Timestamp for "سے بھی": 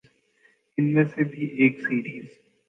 1.05-1.45